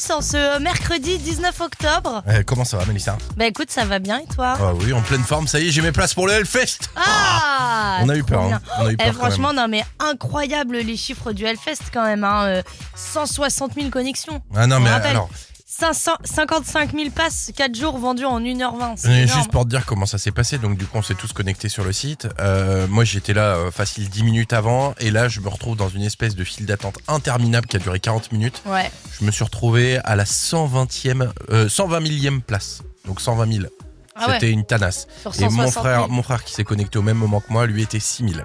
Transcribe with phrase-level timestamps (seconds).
[0.00, 2.22] sur ce mercredi 19 octobre.
[2.28, 3.16] Euh, Comment ça va Mélissa?
[3.36, 4.56] Bah écoute, ça va bien et toi?
[4.58, 7.98] Ah oui, en pleine forme, ça y est, j'ai mes places pour le Hellfest Ah
[8.02, 8.46] On a eu peur, hein.
[8.48, 8.60] bien.
[8.80, 12.24] On a eu Eh, quand franchement, non mais incroyable les chiffres du Hellfest quand même.
[12.24, 12.44] Hein.
[12.44, 12.62] euh,
[12.94, 14.40] 160 000 connexions.
[14.54, 15.10] Ah non On mais rappelle.
[15.12, 15.28] alors,
[15.76, 18.94] 500, 55 000 passes, 4 jours vendus en 1h20.
[18.96, 19.38] C'est euh, énorme.
[19.38, 21.68] juste pour te dire comment ça s'est passé, donc du coup on s'est tous connectés
[21.68, 22.28] sur le site.
[22.40, 25.88] Euh, moi j'étais là euh, facile 10 minutes avant, et là je me retrouve dans
[25.88, 28.62] une espèce de file d'attente interminable qui a duré 40 minutes.
[28.66, 28.88] Ouais.
[29.18, 33.64] Je me suis retrouvé à la 120e, euh, 120 millième place, donc 120 000.
[34.14, 34.34] Ah ouais.
[34.34, 35.08] C'était une tanasse.
[35.40, 36.08] Et mon 160 frère, 000.
[36.12, 38.44] mon frère qui s'est connecté au même moment que moi, lui était 6000.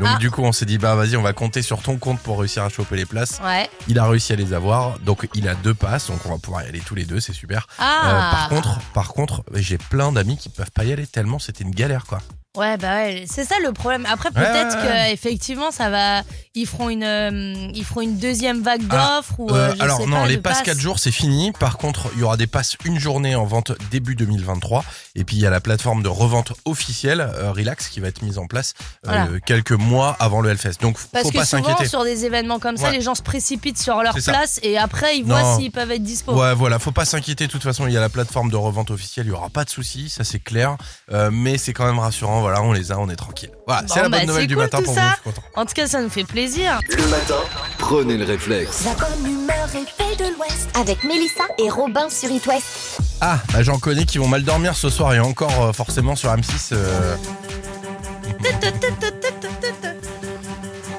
[0.00, 0.18] Donc Ah.
[0.18, 2.64] du coup on s'est dit bah vas-y on va compter sur ton compte pour réussir
[2.64, 3.40] à choper les places.
[3.44, 3.68] Ouais.
[3.86, 6.64] Il a réussi à les avoir, donc il a deux passes, donc on va pouvoir
[6.64, 7.66] y aller tous les deux, c'est super.
[7.80, 11.38] Euh, Ah par contre, par contre, j'ai plein d'amis qui peuvent pas y aller tellement
[11.38, 12.18] c'était une galère quoi.
[12.56, 14.06] Ouais, bah ouais, c'est ça le problème.
[14.08, 16.22] Après, peut-être Ouais, ouais, que effectivement, ça va.
[16.56, 19.50] Ils feront une, euh, ils feront une deuxième vague Ah, d'offres ou.
[19.50, 21.50] Euh, euh, je alors sais non, pas, les passes 4 jours c'est fini.
[21.50, 24.84] Par contre, il y aura des passes une journée en vente début 2023.
[25.16, 28.22] Et puis il y a la plateforme de revente officielle euh, Relax qui va être
[28.22, 28.74] mise en place
[29.04, 29.26] euh, Voilà.
[29.44, 30.74] quelques mois avant le Hellfest.
[30.80, 31.88] Donc Parce faut que pas souvent, s'inquiéter.
[31.88, 32.92] sur des événements comme ça, Ouais.
[32.92, 35.58] les gens se précipitent sur leur place et après, ils voient Non.
[35.58, 36.34] s'ils peuvent être dispo.
[36.40, 37.48] Ouais, voilà, faut pas s'inquiéter.
[37.48, 39.64] De toute façon, il y a la plateforme de revente officielle, il y aura pas
[39.64, 40.76] de soucis, ça c'est clair.
[41.12, 42.43] Euh, mais c'est quand même rassurant.
[42.44, 43.50] Voilà, on les a, on est tranquille.
[43.66, 45.00] Voilà, Bon, c'est la bah, bonne nouvelle c'est du cool, matin pour ça.
[45.00, 45.08] vous.
[45.08, 45.42] Je suis content.
[45.56, 46.78] En tout cas, ça nous fait plaisir.
[46.90, 47.36] Le matin,
[47.78, 48.84] prenez le réflexe.
[48.84, 50.68] La bonne humeur et de l'Ouest.
[50.78, 52.98] avec Mélissa et Robin sur It West.
[53.22, 56.28] Ah, bah j'en connais qui vont mal dormir ce soir et encore euh, forcément sur
[56.30, 56.70] M6.
[56.72, 57.16] euh,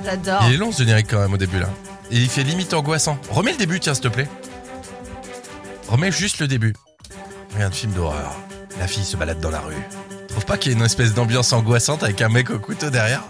[0.03, 0.41] J'adore.
[0.47, 1.69] Il est long ce générique quand même au début là.
[2.11, 3.17] Et il fait limite angoissant.
[3.31, 4.27] Remets le début, tiens, s'il te plaît.
[5.89, 6.73] Remets juste le début.
[7.53, 8.33] Regarde, film d'horreur.
[8.79, 9.73] La fille se balade dans la rue.
[10.35, 13.23] Trouve pas qu'il y a une espèce d'ambiance angoissante avec un mec au couteau derrière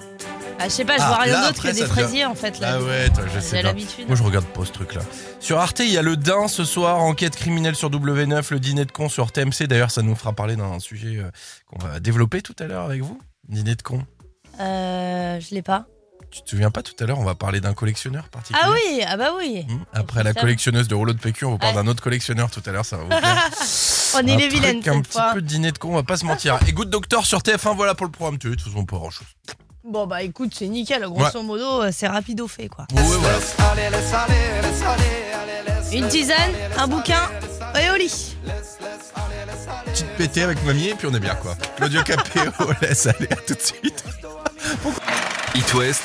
[0.59, 2.33] Ah, je sais pas, je Ah, vois rien là, d'autre que des devient- fraisiers en
[2.33, 2.59] fait.
[2.59, 2.77] Là.
[2.79, 3.73] Ah ouais, toi, je sais pas.
[3.73, 5.01] Moi, je regarde pas ce truc-là.
[5.39, 8.85] Sur Arte, il y a le Dain ce soir, enquête criminelle sur W9, le dîner
[8.85, 9.67] de con sur TMC.
[9.67, 11.29] D'ailleurs, ça nous fera parler d'un sujet euh,
[11.67, 13.19] qu'on va développer tout à l'heure avec vous.
[13.49, 14.01] Dîner de con.
[14.59, 15.85] Euh, je l'ai pas.
[16.35, 19.01] Tu te souviens pas tout à l'heure, on va parler d'un collectionneur particulier Ah oui,
[19.07, 19.65] ah bah oui.
[19.69, 21.81] Hmm, Après la collectionneuse de rouleaux de PQ, on vous parle Ouais.
[21.83, 23.49] d'un autre collectionneur tout à l'heure, ça va vous plaire.
[24.15, 25.31] On est les vilaines Un petit fois.
[25.33, 26.59] peu de dîner de con, on va pas se mentir.
[26.67, 28.37] Et Good Doctor sur TF1, voilà pour le programme.
[28.37, 29.27] Tu sais, de toute façon, pas grand chose.
[29.85, 31.03] Bon bah écoute, c'est nickel.
[31.03, 32.85] Grosso modo, euh, c'est rapido fait quoi.
[32.93, 33.37] Ouais, voilà.
[35.93, 37.29] Une tisane, un bouquin
[37.81, 38.35] et au lit.
[39.85, 41.55] Petite pétée avec mamie, et puis on est bien, quoi.
[41.77, 44.03] Claudio Capéo, laisse aller, à tout de suite.
[45.55, 46.03] It West,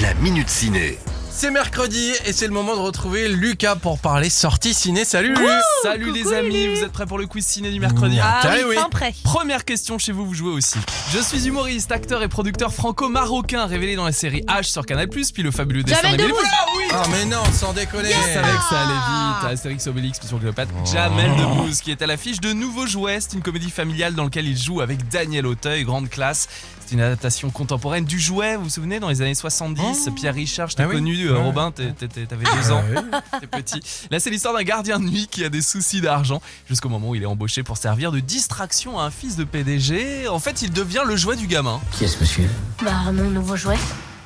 [0.00, 0.98] la minute ciné.
[1.30, 5.04] C'est mercredi et c'est le moment de retrouver Lucas pour parler sortie ciné.
[5.04, 5.46] Salut Lu
[5.84, 6.74] Salut les amis, Lulu.
[6.76, 8.74] vous êtes prêts pour le quiz ciné du mercredi Ah, Ah oui, oui.
[8.76, 9.14] fin prêt.
[9.22, 10.78] Première question chez vous, vous jouez aussi.
[11.12, 15.26] Je suis humoriste, acteur et producteur franco-marocain révélé dans la série H sur Canal+, puis
[15.42, 16.48] le fabuleux destin Jamel d'Amélie Debbouze.
[16.48, 19.52] Poulain, oui Ah mais non, sans déconner Je savais que ça allait vite.
[19.52, 20.72] Astérix Obélix, Mission Cléopâtre.
[20.76, 20.86] Oh.
[20.92, 23.18] Jamel Debbouze, qui est à l'affiche de Nouveau Jouet.
[23.20, 26.48] C'est une comédie familiale dans laquelle il joue avec Daniel Auteuil, grande classe.
[26.88, 30.06] C'est une adaptation contemporaine du jouet, vous vous souvenez, dans les années 70.
[30.06, 30.10] Oh.
[30.12, 30.94] Pierre Richard, je t'ai Ah oui.
[30.94, 31.36] connu, euh.
[31.36, 32.82] Robin, t'avais deux ans.
[32.96, 33.40] Ah oui.
[33.40, 33.82] T'es petit.
[34.10, 37.14] Là, c'est l'histoire d'un gardien de nuit qui a des soucis d'argent jusqu'au moment où
[37.14, 40.28] il est embauché pour servir de distraction à un fils de PDG.
[40.28, 41.78] En fait, il devient le jouet du gamin.
[41.92, 42.48] Qui est ce monsieur?
[42.82, 43.76] Bah, mon nouveau jouet.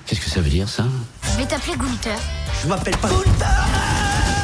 [0.07, 0.85] Qu'est-ce que ça veut dire ça?
[1.33, 2.17] Je vais t'appeler Gunther.
[2.63, 3.09] Je m'appelle pas.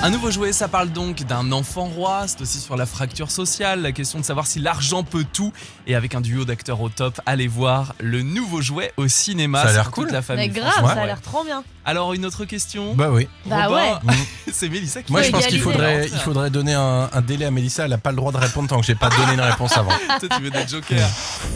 [0.01, 2.23] Un nouveau jouet, ça parle donc d'un enfant roi.
[2.29, 5.53] C'est aussi sur la fracture sociale, la question de savoir si l'argent peut tout.
[5.89, 9.63] Et avec un duo d'acteurs au top, allez voir le nouveau jouet au cinéma.
[9.65, 10.09] Ça a l'air cool.
[10.11, 10.49] la famille.
[10.49, 11.65] Mais grave, ça a l'air trop bien.
[11.85, 12.95] Alors, une autre question?
[12.95, 13.27] Bah oui.
[13.47, 14.15] Bah Robin, ouais.
[14.53, 17.51] c'est Mélissa qui Moi je pense qu'il faudrait, il faudrait donner un, un délai à
[17.51, 19.75] Mélissa, elle a pas le droit de répondre tant que j'ai pas donné une réponse
[19.77, 19.91] avant.
[20.21, 21.09] Toi, tu veux être Joker.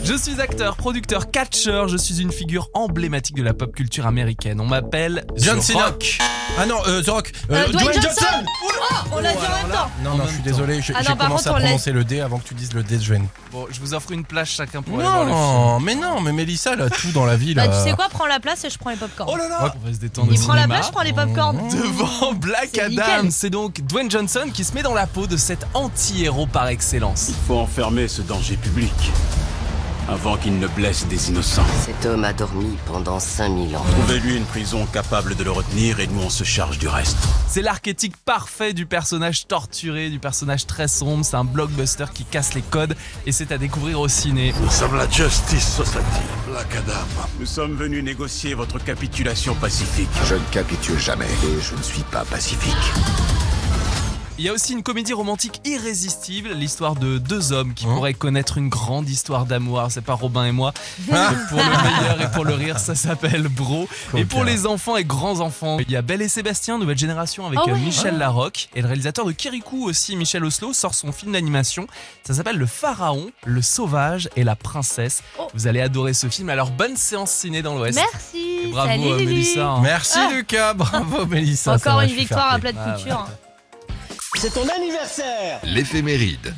[0.03, 1.87] Je suis acteur, producteur, catcheur.
[1.87, 4.59] Je suis une figure emblématique de la pop culture américaine.
[4.59, 5.95] On m'appelle John Cena.
[6.57, 7.31] Ah non, euh, The Rock.
[7.51, 8.32] Euh, Dwayne Johnson.
[8.65, 9.89] Oh, on l'a dit en même temps.
[10.03, 11.91] Non, non, je suis désolé, j'ai Ah j'ai non, par commencé contre, à on prononcer
[11.91, 13.27] le D avant que tu dises le D de Joanne.
[13.51, 15.37] Bon, je vous offre une place chacun pour aller voir le film.
[15.39, 17.67] Non, mais non, mais Mélissa, elle a tout dans la vie là.
[17.67, 19.29] Bah tu sais quoi, prends la place et je prends les popcorn.
[19.31, 20.75] Oh là là On va se détendre Il prend la cinéma.
[20.75, 21.57] place, je prends les popcorn.
[21.69, 23.31] Devant Black C'est Adam, nickel.
[23.31, 27.27] c'est donc Dwayne Johnson qui se met dans la peau de cet anti-héros par excellence.
[27.29, 28.91] Il faut enfermer ce danger public
[30.07, 31.65] avant qu'il ne blesse des innocents.
[31.85, 33.85] Cet homme a dormi pendant 5000 ans.
[33.91, 37.17] Trouvez-lui une prison capable de le retenir et nous on se charge du reste.
[37.47, 41.23] C'est l'archétype parfait du personnage torturé, du personnage très sombre.
[41.23, 42.95] C'est un blockbuster qui casse les codes
[43.25, 44.53] et c'est à découvrir au ciné.
[44.61, 46.01] Nous sommes la Justice Society,
[46.47, 47.05] Black Adam.
[47.39, 50.09] Nous sommes venus négocier votre capitulation pacifique.
[50.25, 52.73] Je ne capitule jamais et je ne suis pas pacifique.
[54.39, 58.15] Il y a aussi une comédie romantique irrésistible, l'histoire de deux hommes qui Hein pourraient
[58.15, 59.85] connaître une grande histoire d'amour.
[59.89, 60.73] C'est pas Robin et moi.
[61.11, 61.29] Ah.
[61.31, 63.87] Mais pour le meilleur et pour le rire, ça s'appelle Bro.
[64.15, 67.45] Et pour les enfants et grands enfants, il y a Belle et Sébastien, nouvelle génération
[67.45, 67.79] avec Ah euh, ouais.
[67.79, 68.69] Michel Larocque.
[68.75, 71.85] Et le réalisateur de Kirikou aussi, Michel Oslo, sort son film d'animation.
[72.23, 75.21] Ça s'appelle Le Pharaon, le Sauvage et la Princesse.
[75.37, 75.47] Oh.
[75.53, 76.49] Vous allez adorer ce film.
[76.49, 77.99] Alors bonne séance ciné dans l'Ouest.
[78.11, 78.61] Merci.
[78.63, 79.17] Et bravo Salut, euh.
[79.17, 79.75] Mélissa.
[79.83, 80.29] Merci Ah.
[80.33, 81.73] Lucas, bravo Mélissa.
[81.75, 83.27] Encore une victoire à plat de Ah, couture.
[84.35, 86.53] C'est ton anniversaire L'éphéméride.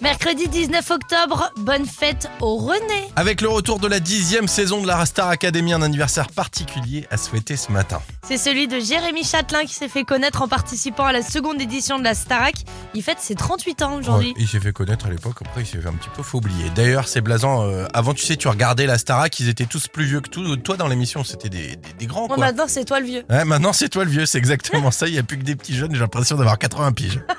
[0.00, 3.08] Mercredi 19 octobre, bonne fête au René.
[3.16, 7.16] Avec le retour de la dixième saison de la Star Academy, un anniversaire particulier à
[7.16, 8.02] souhaiter ce matin.
[8.26, 11.98] C'est celui de Jérémy Châtelain qui s'est fait connaître en participant à la seconde édition
[11.98, 12.54] de la Starac.
[12.92, 14.28] Il fête ses 38 ans aujourd'hui.
[14.28, 16.38] Ouais, il s'est fait connaître à l'époque, après il s'est fait un petit peu faut
[16.38, 16.68] oublier.
[16.74, 17.62] D'ailleurs, c'est blasant.
[17.64, 20.56] euh, avant, tu sais, tu regardais la Starac, ils étaient tous plus vieux que tout.
[20.56, 22.44] Toi, dans l'émission, c'était des, des- des grands, Bon, quoi.
[22.44, 23.24] maintenant, c'est toi le vieux.
[23.30, 25.06] Ouais, maintenant, c'est toi le vieux, c'est exactement ça.
[25.06, 27.20] Il n'y a plus que des petits jeunes, j'ai l'impression d'avoir 80 piges.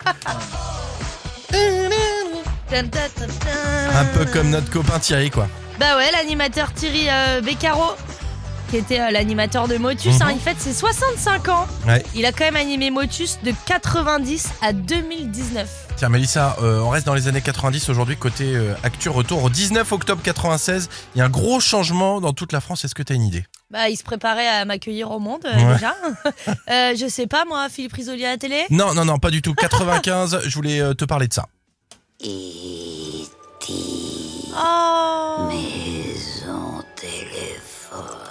[3.94, 5.48] Un peu comme notre copain Thierry, quoi.
[5.80, 7.92] Bah ouais, l'animateur Thierry euh, Beccaro,
[8.70, 10.22] qui était euh, l'animateur de Motus, Mhm.
[10.22, 11.68] hein, il fête ses 65 ans.
[11.88, 12.04] Ouais.
[12.16, 15.68] Il a quand même animé Motus de 90 à 2019.
[15.98, 19.50] Tiens, Mélissa, euh, on reste dans les années 90 aujourd'hui, côté euh, actu, retour au
[19.50, 20.90] 19 octobre 96.
[21.16, 22.84] Il y a un gros changement dans toute la France.
[22.84, 23.46] Est-ce que tu as une idée?
[23.72, 25.74] Bah, il se préparait à m'accueillir au monde, euh, Ouais.
[25.74, 25.96] déjà.
[26.70, 28.66] Euh, je sais pas, moi, Philippe Risoli à la télé?
[28.70, 29.54] Non, non, non, pas du tout.
[29.54, 31.46] 95, je voulais euh, te parler de ça.
[34.58, 35.50] Oh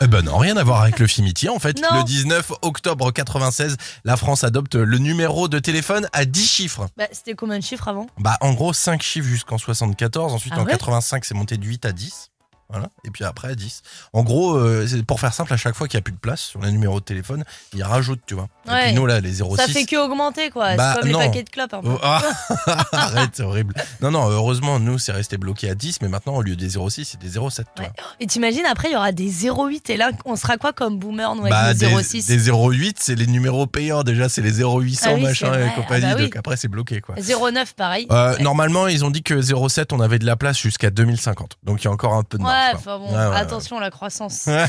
[0.00, 1.80] Eh ben non, rien à voir avec le Fimiti en fait.
[1.80, 1.98] Non.
[1.98, 6.88] Le 19 octobre 96, la France adopte le numéro de téléphone à 10 chiffres.
[6.96, 8.06] Bah, c'était combien de chiffres avant?
[8.18, 10.72] Bah en gros 5 chiffres jusqu'en 74, ensuite Ah en ouais?
[10.72, 12.30] 85 c'est monté de 8 à 10.
[12.74, 13.82] Voilà, et puis après à 10.
[14.12, 16.18] En gros, euh, c'est- pour faire simple, à chaque fois qu'il n'y a plus de
[16.18, 18.48] place sur le numéro de téléphone, il rajoute, tu vois.
[18.66, 18.84] Et Ouais.
[18.86, 19.56] puis nous là, les 06.
[19.66, 20.74] Ça fait que augmenter, quoi.
[20.76, 21.20] Bah, c'est comme non.
[21.20, 21.88] les paquets de clopes, un peu.
[21.92, 22.22] Oh, ah,
[22.92, 23.74] arrête, c'est horrible.
[24.00, 27.04] Non, non, heureusement, nous, c'est resté bloqué à 10, mais maintenant, au lieu des 06,
[27.04, 27.90] c'est des 07, tu Ouais.
[27.96, 28.06] vois.
[28.20, 29.90] Et t'imagines, après, il y aura des 08.
[29.90, 33.14] Et là, on sera quoi comme boomer, nous, avec Bah, des, 06 des 08, c'est
[33.14, 34.02] les numéros payants.
[34.02, 36.06] Déjà, c'est les 0800, Ah oui, machin et compagnie.
[36.06, 36.22] Ah bah oui.
[36.24, 37.14] Donc après, c'est bloqué, quoi.
[37.16, 38.06] 09, pareil.
[38.10, 41.56] Euh, Normalement, ils ont dit que 07, on avait de la place jusqu'à 2050.
[41.62, 42.63] Donc, il y a encore un peu de Ouais, marge.
[42.72, 42.78] Quoi.
[42.80, 44.46] enfin bon, Ouais, ouais, attention la croissance.
[44.46, 44.64] Ouais.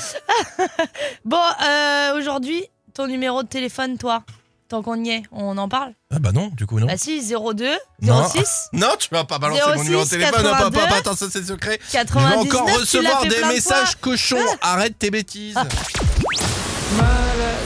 [1.26, 1.38] bon,
[1.68, 2.64] euh, aujourd'hui,
[2.94, 4.24] ton numéro de téléphone, toi,
[4.70, 6.88] tant qu'on y est, on en parle Ah bah non, du coup, non.
[6.88, 7.68] Bah si, 02
[8.02, 8.28] Non.
[8.28, 10.44] 06 Non, tu vas pas balancer mon 06, numéro de téléphone.
[10.44, 11.80] Non, pas, 82, pas, pas, attends, ça c'est secret.
[11.88, 14.38] Je vais 99, encore recevoir des de messages cochons.
[14.62, 15.56] Arrête tes bêtises.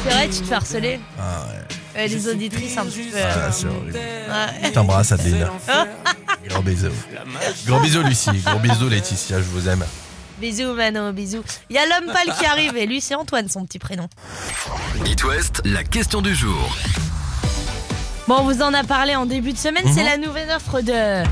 [0.03, 0.99] C'est vrai, tu te fais harceler.
[1.19, 3.17] Ah ouais, Euh, les auditrices, un petit peu.
[3.21, 3.93] ah, euh, c'est horrible.
[3.93, 4.63] ouais.
[4.63, 5.47] Je t'embrasse, Adeline.
[6.49, 6.87] Gros bisous.
[7.67, 8.31] Gros bisous, Lucie.
[8.45, 9.37] Gros bisous, Laetitia.
[9.39, 9.83] Je vous aime.
[10.39, 11.43] Bisous, Mano, bisous.
[11.69, 14.07] Il y a l'homme pâle qui arrive et lui, c'est Antoine, son petit prénom.
[15.05, 16.69] It West, la question du jour.
[18.27, 19.93] Bon, on vous en a parlé en début de semaine, Mhm.
[19.93, 21.23] c'est la nouvelle offre de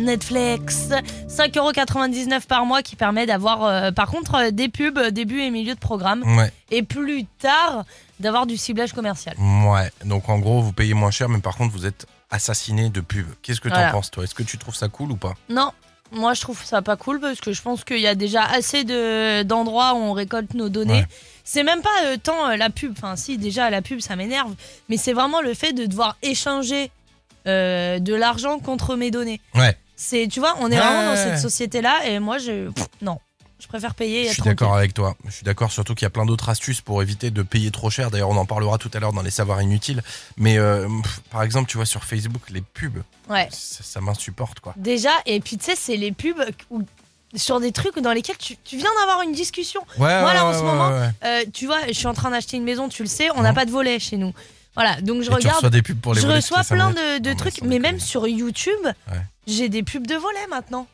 [0.00, 0.88] Netflix.
[1.28, 5.50] 5,99€ par mois qui permet d'avoir, euh, par contre, euh, des pubs, euh, début et
[5.50, 6.22] milieu de programme.
[6.38, 6.50] Ouais.
[6.70, 7.84] Et plus tard,
[8.20, 9.34] d'avoir du ciblage commercial.
[9.38, 9.90] Ouais.
[10.04, 13.26] Donc en gros, vous payez moins cher, mais par contre, vous êtes assassiné de pub.
[13.42, 13.90] Qu'est-ce que t'en Voilà.
[13.90, 14.24] penses, toi?
[14.24, 15.34] Est-ce que tu trouves ça cool ou pas?
[15.50, 15.72] Non,
[16.12, 18.84] moi je trouve ça pas cool parce que je pense qu'il y a déjà assez
[18.84, 21.00] de, d'endroits où on récolte nos données.
[21.00, 21.06] Ouais.
[21.44, 24.54] C'est même pas euh, tant euh, la pub, enfin si déjà la pub ça m'énerve,
[24.88, 26.90] mais c'est vraiment le fait de devoir échanger
[27.46, 29.40] euh, de l'argent contre mes données.
[29.54, 29.76] Ouais.
[29.96, 33.18] C'est, tu vois, on est vraiment dans cette société-là et moi je, pff, non,
[33.72, 34.24] préfère payer.
[34.26, 35.16] et Je suis d'accord avec toi.
[35.26, 37.88] Je suis d'accord surtout qu'il y a plein d'autres astuces pour éviter de payer trop
[37.90, 38.10] cher.
[38.10, 40.02] D'ailleurs, on en parlera tout à l'heure dans les savoirs inutiles.
[40.36, 43.48] Mais euh, pff, par exemple, tu vois sur Facebook, les pubs, Ouais.
[43.50, 44.74] ça, ça m'insupporte quoi.
[44.76, 46.82] Déjà, et puis tu sais, c'est les pubs où-
[47.34, 49.80] sur des trucs dans lesquels tu, tu viens d'avoir une discussion.
[49.98, 50.90] Ouais, Moi, là, en ouais, ce ouais, moment.
[51.24, 53.50] Euh, tu vois, je suis en train d'acheter une maison, tu le sais, on n'a
[53.50, 53.54] Mhm.
[53.54, 54.34] pas de volet chez nous.
[54.74, 55.54] Voilà, donc je Et tu regarde.
[55.56, 58.26] reçois des pubs pour les je volets reçois plein de, de trucs, mais même sur
[58.28, 58.80] YouTube,
[59.46, 60.86] j'ai des pubs de volets maintenant.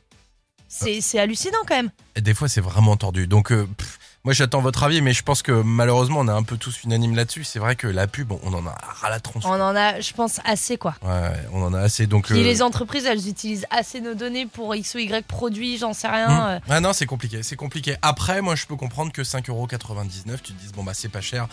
[0.68, 1.90] C'est hallucinant quand même.
[2.16, 3.26] Et des fois, c'est vraiment tordu.
[3.26, 6.42] Donc, euh, pff, moi, j'attends votre avis, mais je pense que malheureusement, on est un
[6.42, 7.44] peu tous unanimes là-dessus.
[7.44, 9.44] C'est vrai que la pub, on en a ras la tronche.
[9.46, 10.96] On en a, je pense, assez quoi.
[11.02, 12.06] Ouais, ouais, on en a assez.
[12.06, 15.78] Donc, Puis euh, les entreprises, elles utilisent assez nos données pour X ou Y produits,
[15.78, 16.48] j'en sais rien.
[16.48, 16.60] Euh.
[16.68, 17.96] Ah non, c'est compliqué, c'est compliqué.
[18.02, 21.46] Après, moi, je peux comprendre que 5,99€, tu te dises, bon, bah, c'est pas cher.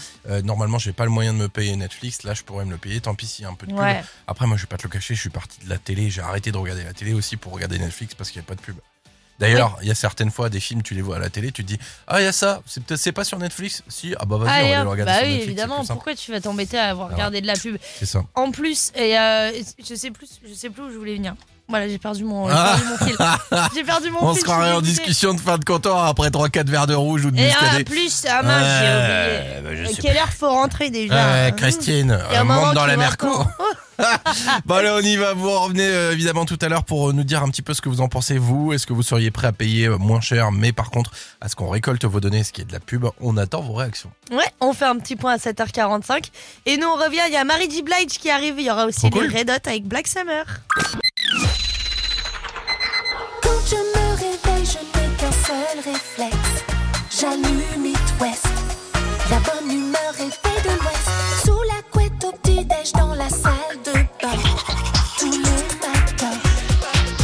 [0.44, 2.24] Normalement, j'ai pas le moyen de me payer Netflix.
[2.24, 3.00] Là, je pourrais me le payer.
[3.00, 3.80] Tant pis s'il y a un peu de pub.
[3.80, 4.04] Ouais.
[4.28, 6.10] Après, moi, je vais pas te le cacher, je suis parti de la télé.
[6.10, 8.56] J'ai arrêté de regarder la télé aussi pour regarder Netflix parce qu'il n'y a pas
[8.56, 8.76] de pub.
[9.40, 11.64] D'ailleurs, il y a certaines fois des films, tu les vois à la télé, tu
[11.64, 11.78] te dis,
[12.08, 14.66] ah, il y a ça, c'est peut-être c'est pas sur Netflix Si, ah bah vas-y,
[14.66, 15.46] on va le regarder bah sur oui, Netflix.
[15.48, 15.84] évidemment.
[15.86, 17.16] Pourquoi tu vas t'embêter à avoir Ah.
[17.16, 18.22] regardé de la pub C'est ça.
[18.36, 19.52] En plus, et euh,
[19.88, 21.36] je sais plus, je sais plus où je voulais venir.
[21.68, 22.76] Voilà, j'ai perdu mon, j'ai Ah.
[22.78, 23.70] perdu mon fil.
[23.74, 24.36] J'ai perdu mon On fil.
[24.36, 27.32] se je croirait en discussion de fin de comptoir après 3-4 verres de rouge ou
[27.32, 27.84] de Et en muscadet.
[27.84, 29.84] plus, ah mince, j'ai oublié.
[29.86, 33.28] Bah, quelle heure faut rentrer déjà hein Christine, euh, monte dans la merco.
[34.66, 35.34] Bon allez, on y va.
[35.34, 37.82] Vous revenez euh, évidemment tout à l'heure pour euh, nous dire un petit peu ce
[37.82, 38.74] que vous en pensez vous.
[38.74, 41.12] Est-ce que vous seriez prêt à payer euh, moins cher, mais par contre,
[41.42, 43.74] à ce qu'on récolte vos données, ce qui est de la pub, on attend vos
[43.74, 44.12] réactions.
[44.32, 46.30] Ouais, on fait un petit point à 7h45.
[46.66, 47.22] Et nous, on revient.
[47.28, 47.82] Il y a Mary J.
[47.84, 48.56] Blige qui arrive.
[48.58, 49.38] Il y aura aussi Trop les cool.
[49.38, 50.46] Red Hot avec Black Summer.
[53.42, 56.64] Quand je me réveille, je n'ai qu'un seul réflexe.
[57.20, 58.48] J'allume It West.
[59.30, 60.75] La bonne humeur est faite de
[63.26, 63.54] la salle
[63.84, 64.38] de bain.
[65.18, 66.38] Tous les matins.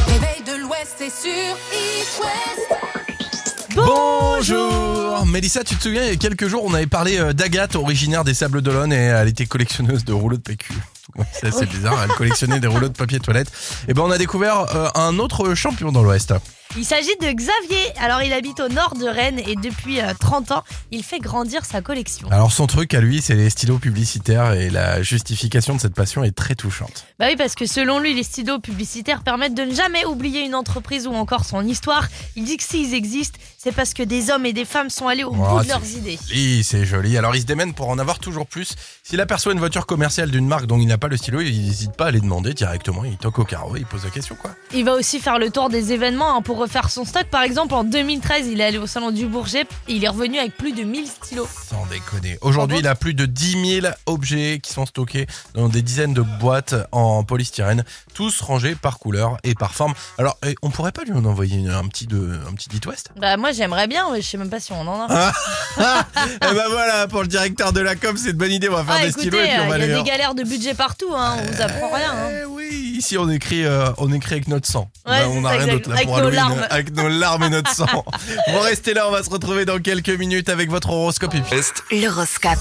[0.07, 3.75] Réveil de l'Ouest, c'est sur It West.
[3.75, 7.75] Bonjour Mélissa, tu te souviens, il y a quelques jours, on avait parlé euh, d'Agathe,
[7.75, 10.73] originaire des Sables d'Olonne, et elle était collectionneuse de rouleaux de PQ.
[11.15, 13.51] Ouais, C'est assez bizarre, elle collectionnait des rouleaux de papier toilette.
[13.87, 16.33] Et ben on a découvert euh, un autre champion dans l'Ouest.
[16.77, 17.91] Il s'agit de Xavier.
[17.99, 21.65] Alors, il habite au nord de Rennes et depuis euh, 30 ans, il fait grandir
[21.65, 22.29] sa collection.
[22.31, 26.23] Alors son truc à lui, c'est les stylos publicitaires et la justification de cette passion
[26.23, 27.05] est très touchante.
[27.19, 30.55] Bah oui, parce que selon lui, les stylos publicitaires permettent de ne jamais oublier une
[30.55, 32.07] entreprise ou encore son histoire.
[32.37, 35.25] Il dit que s'ils existent, c'est parce que des hommes et des femmes sont allés
[35.25, 36.17] au Oh, bout de leurs idées.
[36.33, 37.17] Oui, c'est joli.
[37.17, 38.75] Alors il se démène pour en avoir toujours plus.
[39.03, 41.91] S'il aperçoit une voiture commerciale d'une marque dont il n'a pas le stylo, il n'hésite
[41.97, 43.03] pas à les demander directement.
[43.03, 44.51] Il toque au carreau, il pose la question quoi.
[44.73, 47.25] Il va aussi faire le tour des événements hein, pour refaire son stock.
[47.25, 50.37] Par exemple, en 2013, il est allé au salon du Bourget et il est revenu
[50.39, 51.47] avec plus de 1000 stylos.
[51.69, 52.37] Sans déconner.
[52.41, 56.21] Aujourd'hui, il a plus de 10 000 objets qui sont stockés dans des dizaines de
[56.21, 59.93] boîtes en polystyrène, tous rangés par couleur et par forme.
[60.17, 62.85] Alors, eh, on pourrait pas lui en envoyer une- un petit de, un petit It
[62.85, 65.31] West Bah moi j'aimerais bien, mais je sais même pas si on en a.
[65.77, 68.69] Ah, Eh ben voilà, pour le directeur de la com, c'est une bonne idée.
[68.69, 70.35] On va faire Ah des écoutez, stylos et puis on il y a des galères
[70.35, 72.11] de budget partout, hein, on vous apprend rien.
[72.11, 72.29] hein.
[72.41, 74.89] Eh oui, ici on écrit, euh, on écrit avec notre sang.
[75.07, 76.67] Ouais, Bah, on n'a rien d'autre là Avec pour nos Halloween, larmes.
[76.69, 77.85] Avec nos larmes et notre sang.
[78.51, 81.33] Vous restez là, on va se retrouver dans quelques minutes avec votre horoscope.
[81.35, 82.01] Et puis...
[82.01, 82.59] L'horoscope.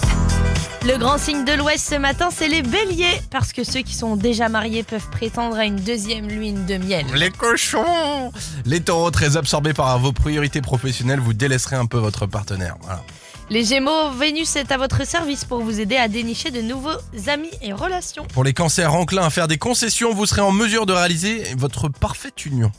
[0.87, 4.17] Le grand signe de l'Ouest ce matin, c'est les béliers, parce que ceux qui sont
[4.17, 7.05] déjà mariés peuvent prétendre à une deuxième lune de miel.
[7.15, 8.33] Les cochons
[8.65, 12.77] Les taureaux très absorbés par vos priorités professionnelles, vous délaisserez un peu votre partenaire.
[12.81, 13.03] Voilà.
[13.51, 17.51] Les gémeaux, Vénus est à votre service pour vous aider à dénicher de nouveaux amis
[17.63, 18.25] et relations.
[18.33, 21.89] Pour les cancers enclins à faire des concessions, vous serez en mesure de réaliser votre
[21.89, 22.71] parfaite union.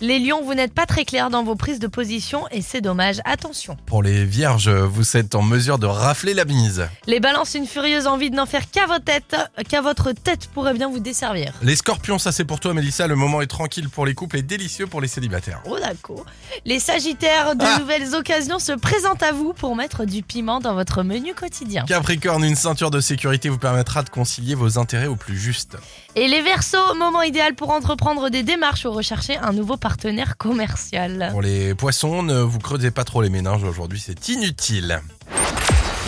[0.00, 3.20] Les lions, vous n'êtes pas très clairs dans vos prises de position et c'est dommage,
[3.24, 3.76] attention.
[3.86, 6.86] Pour les vierges, vous êtes en mesure de rafler la mise.
[7.06, 9.36] Les balances, une furieuse envie de n'en faire qu'à votre tête,
[9.68, 11.52] qu'à votre tête pourrait bien vous desservir.
[11.62, 14.42] Les scorpions, ça c'est pour toi Mélissa, le moment est tranquille pour les couples et
[14.42, 15.60] délicieux pour les célibataires.
[15.66, 16.24] Oh d'accord.
[16.64, 17.78] Les sagittaires, de Ah.
[17.78, 21.84] nouvelles occasions se présentent à vous pour mettre du piment dans votre menu quotidien.
[21.86, 25.76] Capricorne, une ceinture de sécurité vous permettra de concilier vos intérêts au plus juste.
[26.16, 31.28] Et les versos, moment idéal pour entreprendre des démarches ou rechercher un nouveau partenaire commercial.
[31.30, 34.98] Pour les poissons, ne vous creusez pas trop les méninges aujourd'hui, c'est inutile.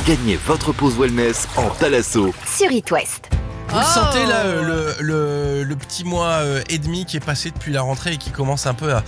[0.06, 2.32] Gagnez votre pause wellness en Talasso.
[2.46, 3.28] Sur It West.
[3.68, 3.84] Vous le Oh.
[3.94, 7.70] sentez là, euh, le, le, le petit mois euh, et demi qui est passé depuis
[7.70, 9.02] la rentrée et qui commence un peu à...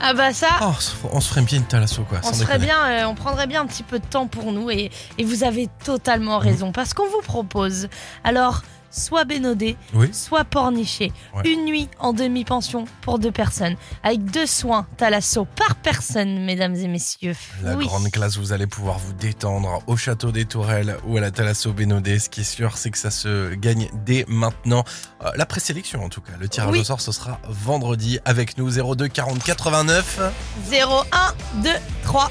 [0.00, 0.72] Ah bah ça, oh,
[1.12, 3.46] on se- ferait bien une thalasso quoi, on sans se ferait bien, euh, on prendrait
[3.46, 6.92] bien un petit peu de temps pour nous et, et vous avez totalement raison parce
[6.92, 7.88] qu'on vous propose
[8.22, 10.08] alors soit bénodé, Oui.
[10.12, 11.50] soit porniché, Ouais.
[11.52, 16.88] une nuit en demi-pension pour deux personnes avec deux soins Thalasso par personne, mesdames et
[16.88, 17.34] messieurs.
[17.62, 17.86] La oui.
[17.86, 21.72] grande classe, vous allez pouvoir vous détendre au château des Tourelles ou à la Thalasso
[21.72, 22.18] Bénodé.
[22.18, 24.84] Ce qui est sûr, c'est que ça se gagne dès maintenant.
[25.24, 26.32] Euh, la présélection en tout cas.
[26.40, 26.80] Le tirage Oui.
[26.80, 30.20] au sort, ce sera vendredi avec nous 02 40 89.
[30.68, 31.70] 0 1 2
[32.04, 32.30] 3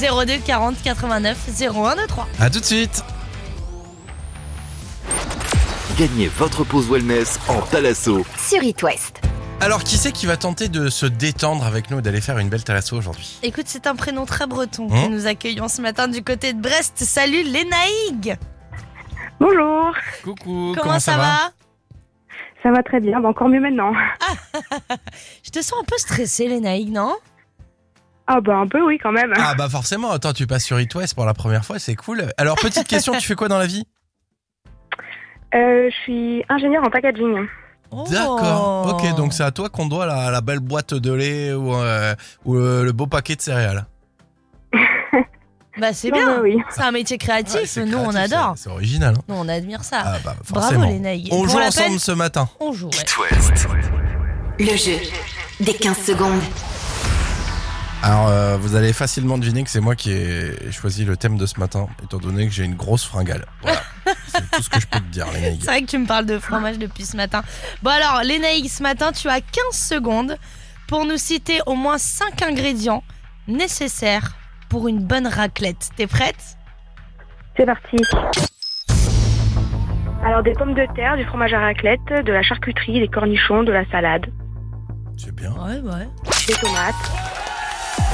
[0.00, 2.28] 02 40 89 01 2 3.
[2.40, 3.04] À tout de suite.
[5.98, 8.26] Gagnez votre pause wellness en Talasso.
[8.36, 9.22] Sur It West.
[9.62, 12.50] Alors, qui c'est qui va tenter de se détendre avec nous et d'aller faire une
[12.50, 13.38] belle Thalasso aujourd'hui?
[13.42, 16.60] Écoute, c'est un prénom très breton Hein que nous accueillons ce matin du côté de
[16.60, 16.98] Brest.
[16.98, 18.36] Salut Lénaïg
[19.40, 21.50] Bonjour, Coucou, Comment, ça, va,
[22.62, 23.92] ça va très bien, bah encore mieux maintenant.
[25.44, 27.16] Je te sens un peu stressée Lénaïg, non?
[28.26, 29.32] Ah bah un peu oui quand même.
[29.36, 32.26] Ah bah forcément, attends, tu passes sur It West pour la première fois, c'est cool.
[32.36, 33.84] Alors, petite question, tu fais quoi dans la vie?
[35.56, 37.46] Euh, je suis ingénieure en packaging.
[37.90, 38.04] Oh.
[38.10, 41.72] D'accord, ok, donc c'est à toi qu'on doit la, la belle boîte de lait ou,
[41.74, 43.86] euh, ou le, le beau paquet de céréales.
[45.78, 46.56] Bah c'est Non, bien, oui.
[46.70, 48.52] c'est un métier créatif, Ouais, c'est nous on créatif, adore.
[48.56, 49.14] C'est c'est original.
[49.18, 50.04] Hein Nous on admire ça.
[50.06, 50.88] ah bah Bravo forcément.
[50.88, 51.28] Lénaïg.
[51.30, 52.48] On Pour joue la ensemble peine, ce matin.
[52.60, 52.96] On joue, ouais.
[52.98, 53.68] It West.
[54.58, 54.96] Le jeu
[55.60, 56.40] des 15 secondes.
[58.02, 61.46] Alors euh, vous allez facilement deviner que c'est moi qui ai choisi le thème de
[61.46, 63.44] ce matin, étant donné que j'ai une grosse fringale.
[63.62, 63.80] Voilà.
[64.28, 65.60] C'est tout ce que je peux te dire, Lénaïque.
[65.62, 67.42] C'est vrai que tu me parles de fromage depuis ce matin.
[67.82, 70.36] Bon alors, Lénaïque, ce matin, tu as 15 secondes
[70.88, 73.02] pour nous citer au moins 5 ingrédients
[73.48, 74.36] nécessaires
[74.68, 75.88] pour une bonne raclette.
[75.96, 76.58] T'es prête?
[77.56, 77.96] C'est parti.
[80.24, 83.72] Alors, des pommes de terre, du fromage à raclette, de la charcuterie, des cornichons, de
[83.72, 84.26] la salade,
[85.16, 85.52] C'est bien.
[85.52, 86.08] Ouais, ouais.
[86.46, 86.94] des tomates.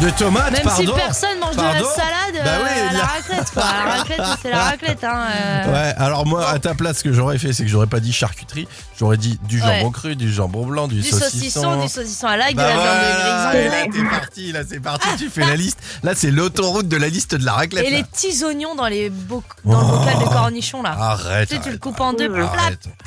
[0.01, 3.07] De tomates, Même pardon si personne mange de la salade Bah euh, oui, la a-
[3.07, 3.63] raclette, quoi.
[3.63, 5.27] La raclette, c'est la raclette, hein.
[5.37, 5.73] euh.
[5.73, 8.13] Ouais, alors moi, à ta place, ce que j'aurais fait, c'est que j'aurais pas dit
[8.13, 8.67] charcuterie,
[8.99, 9.91] j'aurais dit du jambon Ouais.
[9.93, 13.65] cru, du jambon blanc, du, Du saucisson, du saucisson à l'ail, Bah de la viande
[13.65, 14.03] de là grison.
[14.03, 15.79] t'es parti, là c'est parti, tu fais la liste.
[16.03, 17.87] Là c'est l'autoroute de la liste de la raclette.
[17.87, 17.99] Et là.
[17.99, 19.99] les petits oignons dans les dans le Oh.
[19.99, 20.97] bocal de cornichons, là.
[20.99, 21.49] Arrête.
[21.49, 22.29] tu sais, tu le arrête, coupes en deux,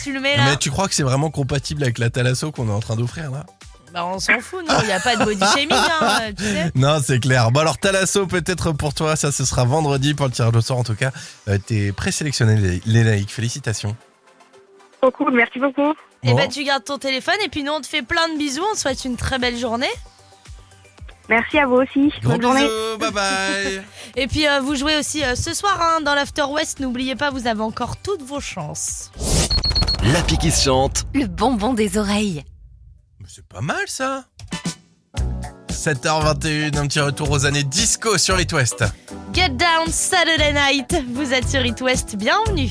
[0.01, 0.43] tu le mets là.
[0.45, 3.31] Mais tu crois que c'est vraiment compatible avec la thalasso qu'on est en train d'offrir
[3.31, 3.45] là?
[3.95, 4.75] Bah, on s'en fout, nous.
[4.81, 6.71] Il n'y a pas de body shaming, hein, tu sais.
[6.75, 7.49] Non, c'est clair.
[7.51, 10.79] Bon alors thalasso peut-être pour toi, ça ce sera vendredi pour le tirage au sort
[10.79, 11.11] en tout cas.
[11.47, 13.95] Euh, T'es présélectionné les, les laïcs, félicitations.
[15.01, 15.93] Trop cool, merci beaucoup.
[16.23, 16.35] Et Bon.
[16.35, 18.63] bah, tu gardes ton téléphone et puis nous, on te fait plein de bisous.
[18.69, 19.89] On te souhaite une très belle journée.
[21.29, 22.11] Merci à vous aussi.
[22.21, 22.61] Gros Bonne journée.
[22.63, 23.83] bisous, bye bye.
[24.17, 26.79] Et puis, euh, vous jouez aussi euh, ce soir hein, dans l'After West.
[26.81, 29.11] N'oubliez pas, vous avez encore toutes vos chances.
[30.03, 31.05] L'appli qui se chante.
[31.13, 32.43] Le bonbon des oreilles.
[33.27, 34.25] C'est pas mal ça
[35.72, 38.84] 7h21, un petit retour aux années disco sur It West.
[39.34, 40.96] Get Down Saturday Night.
[41.13, 42.15] Vous êtes sur It West.
[42.15, 42.70] Bienvenue.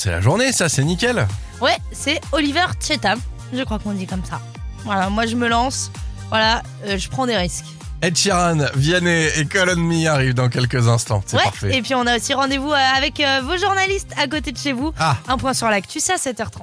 [0.00, 1.26] Commencer la journée, ça c'est nickel.
[1.60, 3.20] Ouais, c'est Oliver Chetam.
[3.52, 4.40] Je crois qu'on dit comme ça.
[4.84, 5.90] Voilà, moi je me lance.
[6.30, 7.66] Voilà, euh, je prends des risques.
[8.02, 11.22] Ed Sheeran, Vianney et Call on Me arrivent dans quelques instants.
[11.26, 11.76] C'est ouais, parfait.
[11.76, 14.72] et puis on a aussi rendez-vous euh, avec euh, vos journalistes à côté de chez
[14.72, 14.92] vous.
[14.98, 15.16] Ah.
[15.28, 16.60] Un point sur l'actu, c'est à 7h30.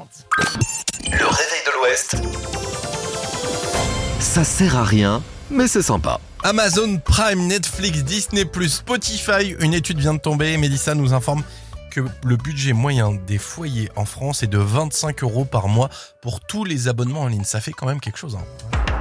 [1.06, 2.16] Le réveil de l'Ouest.
[4.20, 5.22] Ça sert à rien,
[5.52, 6.20] mais c'est sympa.
[6.44, 10.58] Amazon Prime, Netflix, Disney+, Spotify, une étude vient de tomber.
[10.58, 11.44] Mélissa nous informe
[12.24, 15.90] le budget moyen des foyers en France est de 25 euros par mois
[16.22, 17.44] pour tous les abonnements en ligne.
[17.44, 18.36] Ça fait quand même quelque chose.
[18.36, 18.97] hein.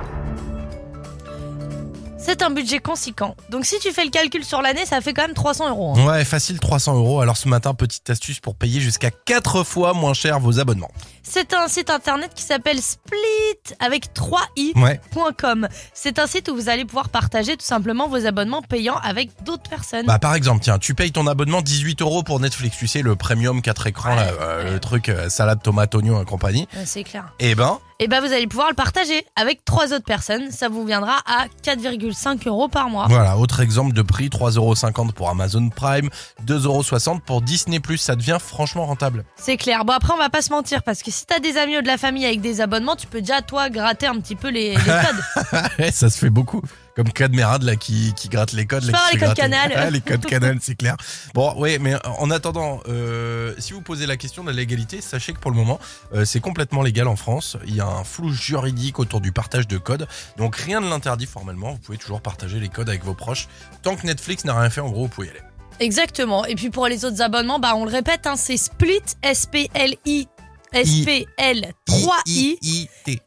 [2.26, 3.36] C'est un budget conséquent.
[3.50, 5.94] Donc si tu fais le calcul sur l'année, ça fait quand même 300 euros.
[5.96, 6.04] hein.
[6.06, 7.20] Ouais, facile 300 euros.
[7.20, 10.90] Alors ce matin, petite astuce pour payer jusqu'à 4 fois moins cher vos abonnements.
[11.22, 14.76] C'est un site internet qui s'appelle Split avec 3i.
[14.80, 15.00] Ouais.
[15.38, 15.68] .com.
[15.94, 19.68] C'est un site où vous allez pouvoir partager tout simplement vos abonnements payants avec d'autres
[19.70, 20.06] personnes.
[20.06, 23.14] Bah par exemple, tiens, tu payes ton abonnement 18 euros pour Netflix, tu sais, le
[23.14, 26.66] premium 4 écrans, là, euh, le truc euh, salade, tomate, oignon et compagnie.
[26.84, 27.32] C'est clair.
[27.38, 30.50] Eh ben, Et ben vous allez pouvoir le partager avec trois autres personnes.
[30.50, 33.06] Ça vous viendra à 4,5 5 euros par mois.
[33.08, 36.08] Voilà, autre exemple de prix, 3,50€ pour Amazon Prime,
[36.46, 39.24] 2,60€ pour Disney+, ça devient franchement rentable.
[39.36, 39.84] C'est clair.
[39.84, 41.86] Bon, après, on va pas se mentir parce que si t'as des amis ou de
[41.86, 44.76] la famille avec des abonnements, tu peux déjà, toi, gratter un petit peu les, les
[45.78, 45.90] codes.
[45.92, 46.62] Ça se fait beaucoup.
[46.96, 48.84] Comme Cadmerade là qui, qui gratte les codes.
[48.84, 49.34] Je là, les codes.
[49.34, 49.92] Canal.
[49.92, 50.96] Les codes canal, c'est clair.
[51.34, 55.34] Bon, oui, mais en attendant, euh, si vous posez la question de la légalité, sachez
[55.34, 55.78] que pour le moment,
[56.14, 57.58] euh, c'est complètement légal en France.
[57.66, 60.08] Il y a un flou juridique autour du partage de codes.
[60.38, 61.72] Donc rien ne l'interdit formellement.
[61.72, 63.48] Vous pouvez toujours partager les codes avec vos proches.
[63.82, 65.42] Tant que Netflix n'a rien fait, en gros, vous pouvez y aller.
[65.80, 66.44] Exactement.
[66.46, 70.28] Et puis pour les autres abonnements, bah, on le répète, hein, c'est Split, S-P-L-I,
[70.76, 72.58] S-P-L-3-I.
[72.62, 73.20] I-I-T.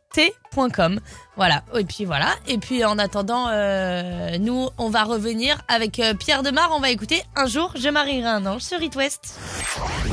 [0.52, 1.00] t.com.
[1.38, 1.64] Voilà.
[1.78, 2.30] Et puis voilà.
[2.48, 6.70] Et puis en attendant, euh, nous, on va revenir avec euh, Pierre Demar.
[6.76, 9.40] On va écouter Un jour, je marierai un ange sur It West.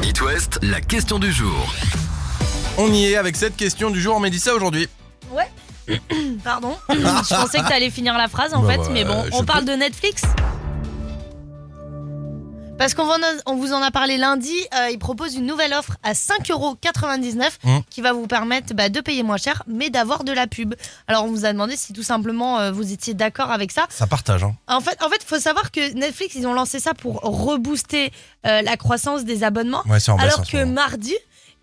[0.03, 1.67] It West, la question du jour.
[2.79, 4.17] On y est avec cette question du jour.
[4.17, 4.89] On Mélissa aujourd'hui.
[5.31, 5.49] Ouais.
[6.45, 6.77] Pardon.
[6.91, 9.45] je pensais que t'allais finir la phrase en Bah, fait, bah, mais bon, je on
[9.45, 9.73] parle peux.
[9.73, 10.23] de Netflix.
[12.79, 13.09] Parce qu'on
[13.47, 17.79] on vous en a parlé lundi, euh, il propose une nouvelle offre à 5,99€ Mmh.
[17.89, 20.75] qui va vous permettre bah, de payer moins cher, mais d'avoir de la pub.
[21.09, 23.87] Alors on vous a demandé si tout simplement euh, vous étiez d'accord avec ça.
[23.89, 24.45] Ça partage.
[24.45, 24.55] Hein.
[24.69, 28.13] En fait, en fait, faut savoir que Netflix, ils ont lancé ça pour rebooster
[28.47, 29.83] euh, la croissance des abonnements.
[29.89, 31.15] Ouais, c'est en baisse en alors que mardi,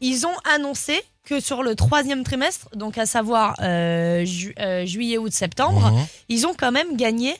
[0.02, 5.32] ils ont annoncé que sur le troisième trimestre, donc à savoir euh, ju- juillet, août,
[5.32, 6.06] septembre, Mhm.
[6.30, 7.36] ils ont quand même gagné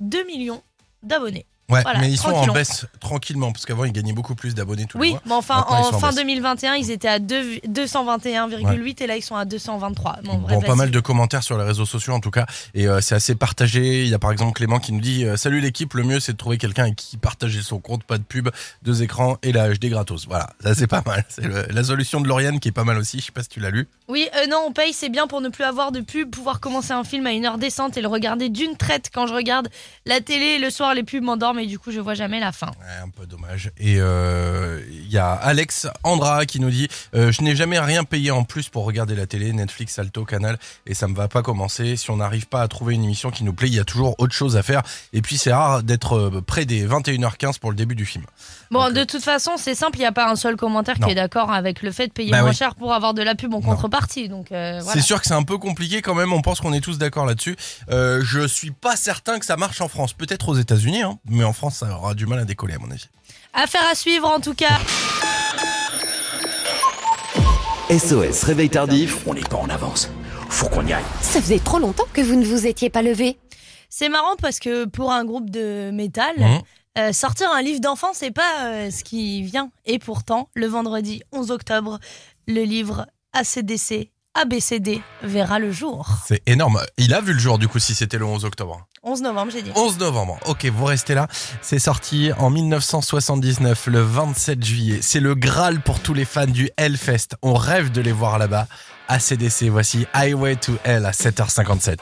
[0.00, 0.62] 2 millions
[1.02, 1.44] d'abonnés.
[1.70, 4.86] Ouais, Voilà, mais ils sont en baisse tranquillement parce qu'avant ils gagnaient beaucoup plus d'abonnés
[4.86, 5.22] tous les Oui, mois.
[5.26, 6.16] mais enfin, Maintenant, en fin baisse.
[6.16, 10.16] 2021, ils étaient à deux- 221,8 et là, ils sont à 223.
[10.24, 13.00] Bon, Bon, pas mal de commentaires sur les réseaux sociaux en tout cas, et euh,
[13.00, 14.02] c'est assez partagé.
[14.04, 16.32] Il y a par exemple Clément qui nous dit euh, Salut l'équipe, le mieux c'est
[16.32, 18.48] de trouver quelqu'un avec qui partager son compte, pas de pub,
[18.82, 20.26] deux écrans et la HD gratos.
[20.26, 21.24] Voilà, ça c'est pas mal.
[21.28, 23.20] C'est la solution de Lauriane qui est pas mal aussi.
[23.20, 23.88] Je sais pas si tu l'as lu.
[24.08, 26.92] Oui, euh, non, on paye, c'est bien pour ne plus avoir de pub, pouvoir commencer
[26.92, 29.10] un film à une heure décente et le regarder d'une traite.
[29.12, 29.68] Quand je regarde
[30.06, 32.68] la télé le soir, les pubs m'endorment et du coup, je vois jamais la fin.
[32.68, 33.70] Ouais, un peu dommage.
[33.78, 38.04] Et euh, il y a Alex Andra qui nous dit euh, Je n'ai jamais rien
[38.04, 41.42] payé en plus pour regarder la télé, Netflix, Alto, Canal, et ça me va pas
[41.42, 41.96] commencer.
[41.96, 44.14] Si on n'arrive pas à trouver une émission qui nous plaît, il y a toujours
[44.18, 44.82] autre chose à faire.
[45.12, 48.24] Et puis c'est rare d'être euh, près des 21h15 pour le début du film.
[48.70, 50.98] Bon, Donc, de euh, toute façon, c'est simple, il n'y a pas un seul commentaire
[51.00, 51.06] Non.
[51.06, 52.56] qui est d'accord avec le fait de payer Bah moins oui.
[52.56, 54.28] cher pour avoir de la pub en contrepartie.
[54.28, 54.92] Donc euh, voilà.
[55.00, 57.26] C'est sûr que c'est un peu compliqué quand même, on pense qu'on est tous d'accord
[57.26, 57.56] là-dessus.
[57.90, 61.44] Euh, je suis pas certain que ça marche en France, peut-être aux États-Unis, hein, mais
[61.48, 63.08] en France ça aura du mal à décoller à mon avis.
[63.54, 64.78] Affaire à suivre en tout cas.
[67.90, 69.26] SOS Réveil Tardif.
[69.26, 70.10] On n'est pas en avance.
[70.50, 71.04] Faut qu'on y aille.
[71.22, 73.38] Ça faisait trop longtemps que vous ne vous étiez pas levé.
[73.88, 76.60] C'est marrant parce que pour un groupe de métal, Mhm.
[76.98, 79.70] euh, sortir un livre d'enfant, c'est pas euh, ce qui vient.
[79.86, 81.98] Et pourtant, le vendredi 11 octobre,
[82.46, 86.08] le livre ACDC, ABCD verra le jour.
[86.26, 86.80] C'est énorme.
[86.96, 88.86] Il a vu le jour du coup si c'était le 11 octobre.
[89.02, 89.72] 11 novembre, j'ai dit.
[89.74, 90.38] 11 novembre.
[90.46, 91.26] Ok, vous restez là.
[91.60, 94.98] C'est sorti en 1979, le 27 juillet.
[95.02, 97.36] C'est le Graal pour tous les fans du Hellfest.
[97.42, 98.68] On rêve de les voir là-bas.
[99.08, 101.96] ACDC, voici Highway to Hell à 7h57.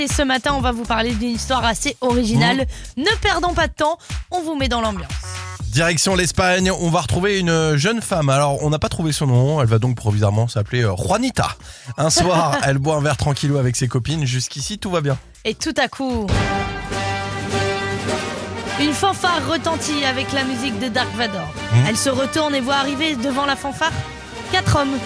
[0.00, 2.66] Et ce matin on va vous parler d'une histoire assez originale.
[2.96, 3.98] Ne perdons pas de temps,
[4.30, 5.10] on vous met dans l'ambiance.
[5.76, 8.30] Direction l'Espagne, on va retrouver une jeune femme.
[8.30, 11.48] Alors, on n'a pas trouvé son nom, elle va donc provisoirement s'appeler euh, Juanita.
[11.98, 14.24] Un soir, elle boit un verre tranquillou avec ses copines.
[14.24, 15.18] Jusqu'ici, tout va bien.
[15.44, 16.26] Et tout à coup...
[18.80, 21.48] Une fanfare retentit avec la musique de Dark Vador.
[21.72, 21.84] Mhm.
[21.88, 23.92] Elle se retourne et voit arriver devant la fanfare
[24.52, 24.98] quatre hommes,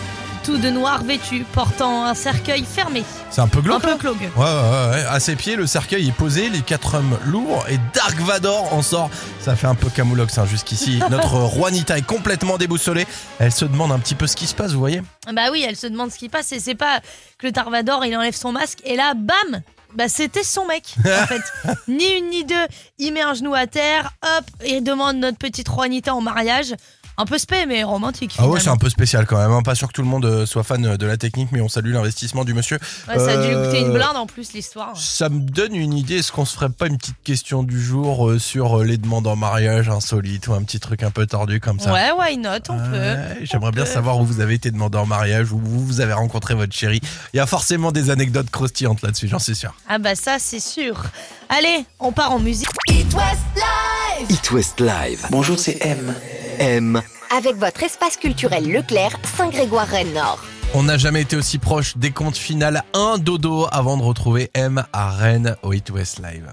[0.42, 3.05] tous de noir vêtus, portant un cercueil fermé.
[3.31, 3.79] C'est un peu glauque.
[3.79, 4.31] Un peu hein clogue.
[4.37, 5.05] Ouais, ouais, ouais, ouais.
[5.09, 8.83] À ses pieds, le cercueil est posé, les quatre hommes lourds et Dark Vador en
[8.83, 9.11] sort.
[9.40, 11.00] Ça fait un peu camoulox hein, jusqu'ici.
[11.11, 13.07] Notre Juanita est complètement déboussolée.
[13.38, 15.76] Elle se demande un petit peu ce qui se passe, vous voyez Bah oui, elle
[15.76, 17.00] se demande ce qui passe et c'est pas
[17.38, 19.62] que le Tarvador il enlève son masque et là, bam
[19.94, 21.42] bah c'était son mec en fait.
[21.88, 22.55] Ni une ni deux,
[22.98, 26.74] il met un genou à terre, hop, il demande notre petite Juanita en mariage.
[27.20, 28.35] Un peu spé mais romantique.
[28.38, 29.50] Ah ouais, c'est un peu spécial quand même.
[29.50, 29.62] hein.
[29.62, 31.92] Pas sûr que tout le monde euh, soit fan de la technique, mais on salue
[31.92, 32.78] l'investissement du monsieur.
[33.09, 34.96] Ouais, ça a dû lui coûter une Euh, blinde en plus l'histoire.
[34.96, 36.16] Ça me donne une idée.
[36.20, 39.26] Est-ce qu'on se ferait pas une petite question du jour euh, sur euh, les demandes
[39.26, 41.92] en mariage insolites ou un petit truc un peu tordu comme ça?
[41.92, 43.16] Ouais, why not, on peut.
[43.42, 43.90] J'aimerais bien peut.
[43.90, 47.00] savoir où vous avez été demandé en mariage, où vous, vous avez rencontré votre chérie.
[47.35, 49.74] Il y a forcément des anecdotes croustillantes là-dessus, j'en suis sûr.
[49.88, 51.02] Ah bah ça c'est sûr.
[51.50, 52.68] Allez, on part en musique.
[52.88, 55.26] It West Live It West Live.
[55.30, 56.14] Bonjour, c'est M.
[56.60, 57.00] M.
[57.34, 60.44] Avec votre espace culturel Leclerc, Saint-Grégoire-Rennes-Nord.
[60.74, 62.84] On n'a jamais été aussi proche des comptes finales.
[62.94, 66.48] Un dodo avant de retrouver M à Rennes au It West Live.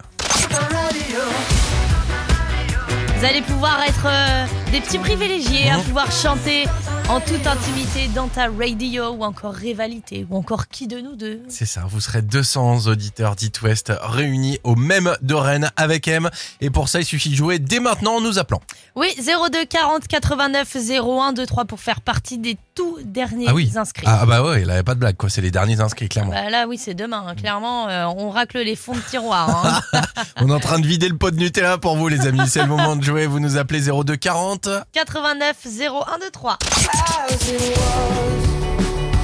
[3.19, 5.83] Vous allez pouvoir être euh, des petits privilégiés à Mhm.
[5.83, 6.65] pouvoir chanter
[7.09, 11.41] en toute intimité dans ta radio ou encore rivalité ou encore qui de nous deux.
[11.47, 16.29] C'est ça, vous serez 200 auditeurs d'It West réunis au même de Rennes avec M.
[16.59, 18.61] Et pour ça, il suffit de jouer dès maintenant en nous appelant.
[18.95, 23.71] Oui, 02 40 89 01 23 pour faire partie des tout derniers Ah oui.
[23.75, 24.05] inscrits.
[24.05, 26.31] Ah bah ouais, il avait pas de blague quoi, c'est les derniers inscrits clairement.
[26.31, 27.35] Bah là oui c'est demain, hein.
[27.35, 29.81] clairement euh, on racle les fonds de tiroir.
[29.93, 30.01] hein.
[30.41, 32.61] On est en train de vider le pot de Nutella pour vous les amis, c'est
[32.61, 36.57] le moment de jouer, vous nous appelez 02 40 89 01 23.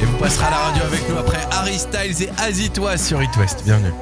[0.02, 3.36] et vous passerez à la radio avec nous après Harry Styles et Azitois sur It
[3.38, 3.62] West.
[3.64, 3.94] Bienvenue.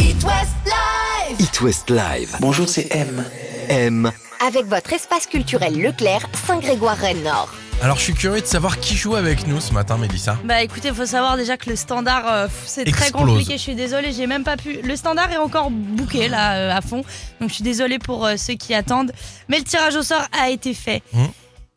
[0.00, 2.36] It West Live It West Live.
[2.40, 3.24] Bonjour, c'est M.
[3.68, 4.10] M.
[4.44, 7.48] Avec votre espace culturel Leclerc, Saint-Grégoire-Rennes-Nord.
[7.80, 10.36] Alors je suis curieux de savoir qui joue avec nous ce matin Mélissa.
[10.44, 13.52] Bah écoutez, faut savoir déjà que le standard, euh, c'est très compliqué.
[13.56, 14.80] Je suis désolée, j'ai même pas pu.
[14.82, 17.04] Le standard est encore booké là euh, à fond,
[17.40, 19.12] donc je suis désolée pour euh, ceux qui attendent.
[19.48, 21.02] Mais le tirage au sort a été fait.
[21.12, 21.28] Mhm.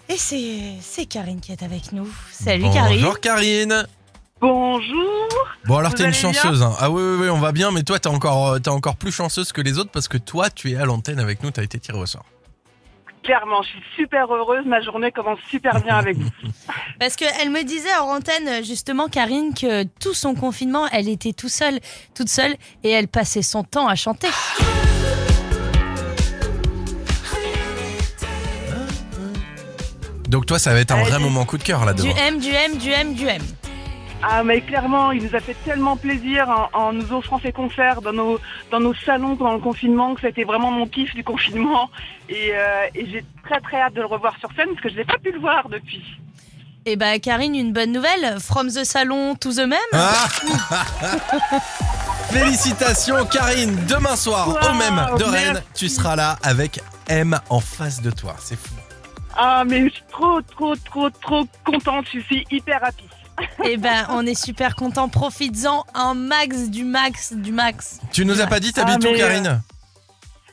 [0.09, 0.17] Et
[0.81, 2.07] c'est Karine qui est avec nous.
[2.31, 2.95] Salut Karine.
[2.99, 3.85] Bonjour Karine.
[4.41, 5.29] Bonjour.
[5.65, 6.61] Bon alors t'es une chanceuse.
[6.63, 6.73] hein.
[6.79, 9.51] Ah oui oui oui on va bien mais toi t'es encore, t'es encore plus chanceuse
[9.51, 11.97] que les autres parce que toi tu es à l'antenne avec nous, t'as été tiré
[11.97, 12.25] au sort.
[13.25, 14.65] Clairement, je suis super heureuse.
[14.65, 16.29] Ma journée commence super bien avec vous.
[16.99, 21.49] Parce qu'elle me disait en antenne justement Karine que tout son confinement, elle était tout
[21.49, 21.79] seule,
[22.13, 24.27] toute seule, et elle passait son temps à chanter.
[30.29, 31.09] Donc toi ça va être un Allez.
[31.09, 32.07] vrai moment coup de cœur là Du.
[32.09, 33.41] M, du M, du M, du M.
[34.23, 38.01] Ah, mais clairement, il nous a fait tellement plaisir en, en nous offrant ces concerts
[38.01, 38.39] dans nos,
[38.71, 41.89] dans nos salons pendant le confinement que ça a été vraiment mon kiff du confinement.
[42.29, 44.95] Et, euh, et j'ai très très hâte de le revoir sur scène parce que je
[44.95, 46.03] n'ai pas pu le voir depuis.
[46.87, 48.37] Et bah Karine, une bonne nouvelle.
[48.39, 49.79] From the salon to the même.
[49.93, 50.27] Ah
[52.31, 55.67] Félicitations Karine, demain soir au Wow, même de Rennes, merci.
[55.75, 58.73] tu seras là avec M en face de toi, c'est fou.
[59.37, 62.05] Ah, mais je suis trop trop trop trop contente.
[62.13, 63.03] Je suis hyper happy.
[63.65, 65.09] Et ben on est super content.
[65.09, 67.99] Profites-en un max du max du max.
[68.11, 69.61] Tu nous as pas dit t'habites Ah, où mais, Karine?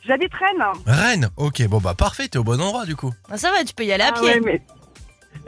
[0.06, 0.82] J'habite Rennes.
[0.86, 3.12] Rennes, ok bon bah parfait, t'es au bon endroit du coup.
[3.30, 4.22] Ah, ça va, tu peux y aller à Ah pied.
[4.24, 4.62] ouais, mais...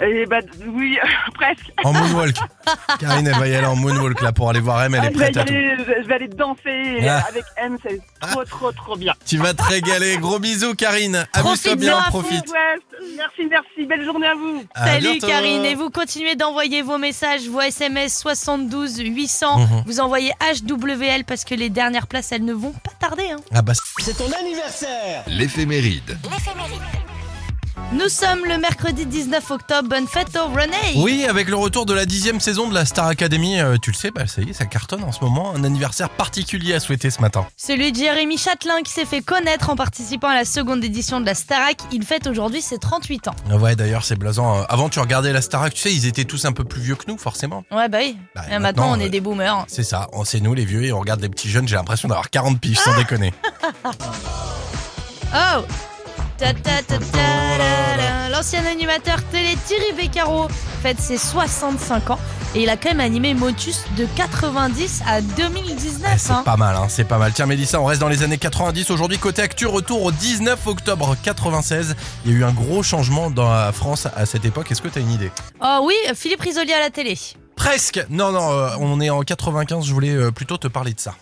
[0.02, 0.98] Eh bah, oui,
[1.34, 1.70] presque.
[1.84, 2.36] En moonwalk.
[3.00, 5.12] Karine elle va y aller en moonwalk là pour aller voir M, elle Ah, est
[5.14, 5.52] je, vais prête à tout.
[5.52, 7.24] aller, je- je vais aller danser Ah.
[7.28, 9.12] avec M, c'est trop trop trop bien.
[9.26, 12.48] Tu vas te régaler, gros bisous Karine, amuse-toi bien, à fond, profite.
[12.50, 12.80] Ouais,
[13.16, 14.64] merci, merci, belle journée à vous.
[14.74, 15.26] À Salut bientôt.
[15.28, 19.58] Karine et vous continuez d'envoyer vos messages, vos SMS 72 800.
[19.60, 19.82] Mhm.
[19.86, 23.28] Vous envoyez HWL parce que les dernières places elles ne vont pas tarder.
[23.30, 23.36] hein.
[23.54, 26.18] Ah bah C'est ton anniversaire L'éphéméride.
[27.92, 29.88] Nous sommes le mercredi 19 octobre.
[29.88, 30.76] Bonne fête au René.
[30.96, 33.96] Oui, avec le retour de la dixième saison de la Star Academy, euh, tu le
[33.96, 35.52] sais, bah ça y est, ça cartonne en ce moment.
[35.54, 37.46] Un anniversaire particulier à souhaiter ce matin.
[37.56, 41.26] Celui de Jérémy Châtelain qui s'est fait connaître en participant à la seconde édition de
[41.26, 41.76] la Starac.
[41.92, 43.34] Il fête aujourd'hui ses 38 ans.
[43.50, 44.60] Ouais, d'ailleurs, c'est blason.
[44.60, 46.96] Euh, Avant, tu regardais la Starac, tu sais, ils étaient tous un peu plus vieux
[46.96, 47.64] que nous, forcément.
[47.70, 48.16] Ouais, bah oui.
[48.34, 49.64] Bah, Et maintenant, maintenant, on est euh, des boomers.
[49.68, 52.08] C'est ça, on- c'est nous les vieux et on regarde les petits jeunes, j'ai l'impression
[52.08, 53.32] d'avoir 40 piges, sans déconner.
[55.36, 55.64] Oh
[58.30, 60.48] L'ancien animateur télé Thierry Beccaro
[60.82, 62.18] fête ses 65 ans
[62.54, 66.12] et il a quand même animé Motus de 90 à 2019.
[66.14, 66.42] Eh, C'est hein.
[66.44, 67.32] pas mal, hein, c'est pas mal.
[67.32, 68.90] Tiens, Mélissa, on reste dans les années 90.
[68.90, 71.96] Aujourd'hui, côté actu, retour au 19 octobre 96.
[72.26, 74.70] Il y a eu un gros changement dans la France à cette époque.
[74.70, 75.30] Est-ce que tu as une idée?
[75.62, 77.18] Oh oui, Philippe Risoli à la télé.
[77.56, 79.86] Presque Non, non, euh, on est en 95.
[79.86, 81.14] Je voulais euh, plutôt te parler de ça.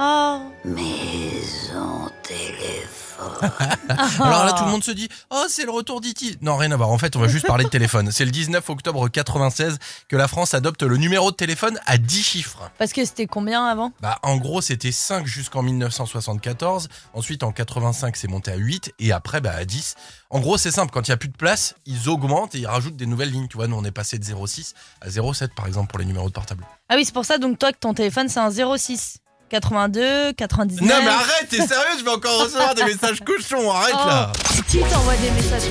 [0.00, 0.38] Oh.
[0.64, 3.50] Maison téléphone.
[4.20, 6.36] Alors là, tout le monde se dit Oh, c'est le retour d'E.T.
[6.40, 6.90] Non, rien à voir.
[6.90, 8.12] En fait, on va juste parler de téléphone.
[8.12, 12.22] C'est le 19 octobre 96 que la France adopte le numéro de téléphone à 10
[12.22, 12.70] chiffres.
[12.78, 13.92] Parce que c'était combien avant?
[14.00, 16.88] Bah, en gros, c'était 5 jusqu'en 1974.
[17.12, 18.94] Ensuite, en 85, c'est monté à 8.
[19.00, 19.96] Et après, bah, à 10.
[20.30, 20.92] En gros, c'est simple.
[20.92, 23.48] Quand il n'y a plus de place, ils augmentent et ils rajoutent des nouvelles lignes.
[23.48, 26.28] Tu vois, nous, on est passé de 06 à 07, par exemple, pour les numéros
[26.28, 26.64] de portable.
[26.88, 30.80] Ah oui, c'est pour ça donc toi que ton téléphone c'est un 06 82 99.
[30.88, 33.70] Non, mais arrête, t'es sérieux Je vais encore recevoir des messages cochons.
[33.72, 34.08] Arrête Oh.
[34.08, 34.32] là.
[34.68, 35.62] Qui t'envoie des messages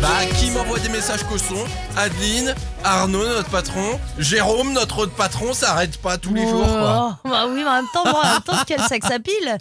[0.00, 1.64] Bah, qui m'envoie des messages cochons?
[1.96, 7.18] Adeline, Arnaud, notre patron, Jérôme, notre autre patron, ça arrête pas tous les jours, quoi.
[7.24, 9.58] Oh, Bah oui, mais en même temps, bon, en même temps, quel sexe à pile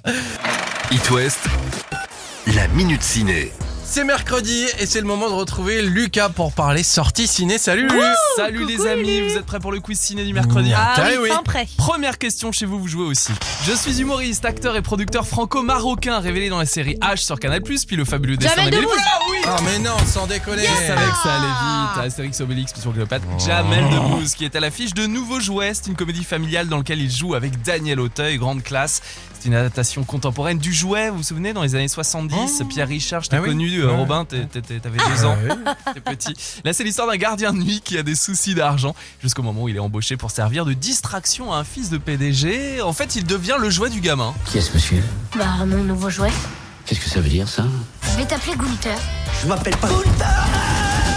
[0.92, 1.40] It West,
[2.56, 3.52] la minute ciné.
[3.94, 7.60] C'est mercredi et c'est le moment de retrouver Lucas pour parler sortie ciné.
[7.60, 7.88] Salut
[8.36, 9.30] Salut coucou, les amis, Lulu.
[9.30, 11.30] vous êtes prêts pour le quiz ciné du mercredi Ah T'as oui, oui.
[11.30, 11.68] fin prêt.
[11.78, 13.32] Première question chez vous, vous jouez aussi.
[13.68, 17.96] Je suis humoriste, acteur et producteur franco-marocain révélé dans la série H sur Canal+, puis
[17.96, 19.00] le fabuleux dessin Jamel d'Amélie Debbouze.
[19.00, 21.92] Poulain, oui Ah mais non, sans déconner Je savais que ça allait Ah.
[21.96, 22.06] vite.
[22.06, 23.26] Astérix Obélix, Mission Cléopâtre.
[23.46, 25.74] Jamel Debbouze qui est à l'affiche de Nouveau Jouet.
[25.74, 29.02] C'est une comédie familiale dans laquelle il joue avec Daniel Auteuil, grande classe.
[29.38, 32.64] C'est une adaptation contemporaine du jouet, vous vous souvenez, dans les années 70.
[32.70, 33.50] Pierre Richard, je t'ai Ah oui.
[33.50, 33.96] connu, euh, Ouais.
[33.98, 35.36] Robin, t'avais deux ans.
[35.94, 36.34] T'es petit.
[36.64, 39.68] Là, c'est l'histoire d'un gardien de nuit qui a des soucis d'argent jusqu'au moment où
[39.70, 42.82] il est embauché pour servir de distraction à un fils de PDG.
[42.82, 44.34] En fait, il devient le jouet du gamin.
[44.46, 45.04] Qui est ce monsieur?
[45.38, 46.32] Bah, mon nouveau jouet.
[46.86, 47.64] Qu'est-ce que ça veut dire ça
[48.12, 48.98] Je vais t'appeler Gunther.
[49.42, 49.90] Je m'appelle pas.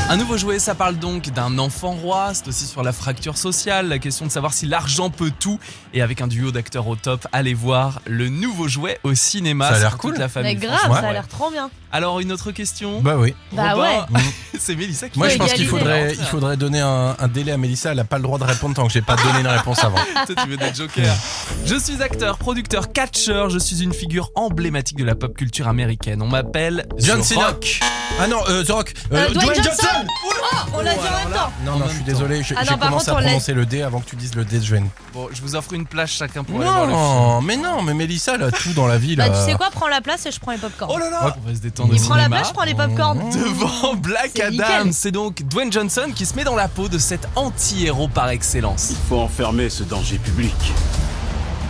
[0.09, 2.31] Un nouveau jouet, ça parle donc d'un enfant roi.
[2.33, 5.59] C'est aussi sur la fracture sociale, la question de savoir si l'argent peut tout.
[5.92, 9.68] Et avec un duo d'acteurs au top, allez voir le nouveau jouet au cinéma.
[9.70, 10.12] Ça a l'air toute cool.
[10.14, 11.00] La Mais famille, grave, franchement.
[11.00, 11.68] ça a l'air trop bien.
[11.96, 13.00] Alors, une autre question?
[13.00, 13.35] Bah oui.
[13.52, 14.20] Bah Robin, ouais.
[14.59, 17.56] c'est Mélissa qui Moi je pense qu'il faudrait, il faudrait donner un, un délai à
[17.56, 19.82] Mélissa, elle a pas le droit de répondre tant que j'ai pas donné une réponse
[19.82, 19.96] avant.
[20.26, 21.16] Toi, tu veux des jokers.
[21.64, 23.48] Je suis acteur, producteur, catcheur.
[23.48, 26.20] Je suis une figure emblématique de la pop culture américaine.
[26.20, 27.46] On m'appelle John The Cena.
[27.46, 27.80] Rock.
[28.20, 28.92] Ah non, euh, The Rock.
[29.12, 29.87] Euh, Dwayne Johnson.
[30.26, 31.52] Oh, on l'a dit en même temps.
[31.64, 33.54] Non, non, même je suis désolé, j'ai Ah non, j'ai par commencé contre, à prononcer
[33.54, 34.88] le D avant que tu dises le D de Jane.
[35.14, 36.98] Bon, je vous offre une place chacun pour aller voir le film.
[36.98, 39.29] Non, mais non, mais Mélissa, elle a tout dans la vie là.
[39.29, 40.92] Bah, tu sais quoi, prends la place et je prends les popcorn.
[40.94, 43.18] Oh là là On va se détendre Il prend la place, je prends les popcorn.
[43.30, 47.28] Devant Black Adam, c'est donc Dwayne Johnson qui se met dans la peau de cet
[47.37, 48.88] anti-héros par excellence.
[48.90, 50.54] Il faut enfermer ce danger public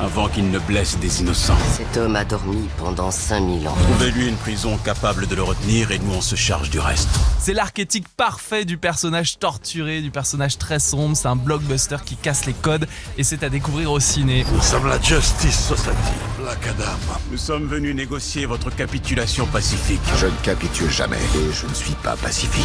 [0.01, 1.57] avant qu'il ne blesse des innocents.
[1.77, 3.75] Cet homme a dormi pendant 5000 ans.
[3.75, 7.09] Trouvez-lui une prison capable de le retenir et nous on se charge du reste.
[7.39, 11.17] C'est l'archétype parfait du personnage torturé, du personnage très sombre.
[11.17, 12.87] C'est un blockbuster qui casse les codes
[13.19, 14.45] et c'est à découvrir au ciné.
[14.53, 15.95] Nous sommes la Justice Society,
[16.39, 16.93] Black Adam.
[17.31, 20.01] Nous sommes venus négocier votre capitulation pacifique.
[20.17, 22.65] Je ne capitule jamais et je ne suis pas pacifique.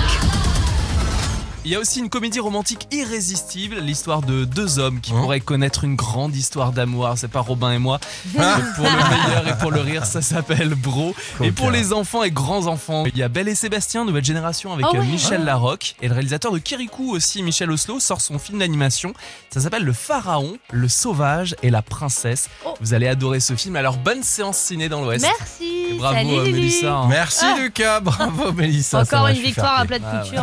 [1.63, 5.39] Il y a aussi une comédie romantique irrésistible, l'histoire de deux hommes qui Hein pourraient
[5.39, 7.07] connaître une grande histoire d'amour.
[7.17, 7.99] C'est pas Robin et moi.
[8.33, 8.41] Mais
[8.75, 11.13] pour le meilleur et pour le rire, ça s'appelle Bro.
[11.39, 14.73] Et pour les enfants et grands enfants, il y a Belle et Sébastien, nouvelle génération
[14.73, 15.05] avec Ah euh, ouais.
[15.05, 15.95] Michel Larocque.
[16.01, 19.13] Et le réalisateur de Kirikou aussi, Michel Oslo, sort son film d'animation.
[19.51, 22.49] Ça s'appelle Le Pharaon, le Sauvage et la Princesse.
[22.65, 22.73] Oh.
[22.81, 23.75] Vous allez adorer ce film.
[23.75, 25.27] Alors bonne séance ciné dans l'Ouest.
[25.39, 25.85] Merci.
[25.91, 26.43] Et bravo Salut, euh.
[26.43, 27.05] Mélissa.
[27.07, 27.55] Merci Ah.
[27.59, 29.01] Lucas, bravo Mélissa.
[29.01, 30.39] Encore une victoire à plat de Ah ouais.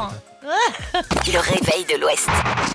[1.26, 2.28] Le réveil de l'Ouest.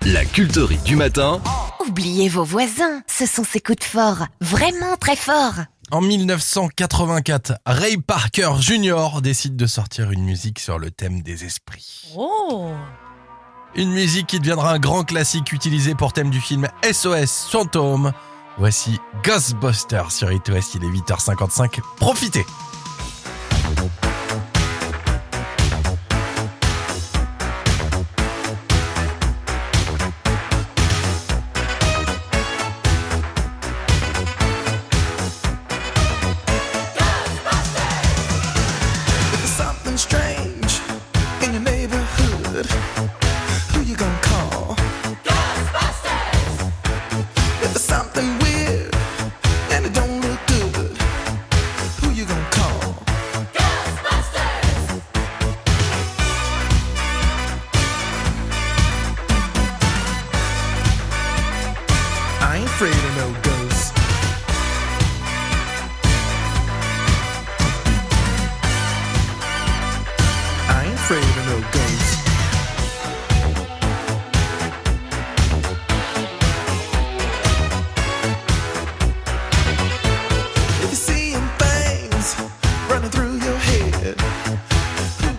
[0.05, 1.41] La culterie du matin,
[1.88, 3.01] Oubliez vos voisins.
[3.07, 4.28] Ce sont ces coups de fort.
[4.41, 5.55] Vraiment très forts.
[5.91, 9.21] En 1984, Ray Parker Jr.
[9.21, 12.13] décide de sortir une musique sur le thème des esprits.
[12.15, 12.71] Oh.
[13.76, 18.13] Une musique qui deviendra un grand classique utilisé pour thème du film SOS Fantôme.
[18.57, 21.80] Voici Ghostbusters sur It West, il est 8h55.
[21.97, 22.45] Profitez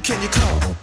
[0.04, 0.73] can you come?